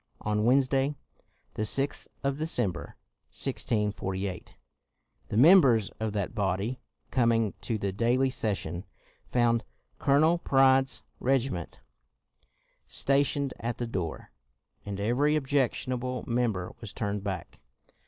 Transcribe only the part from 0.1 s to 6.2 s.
On Wednesday, the 6th of December, 1648, the members of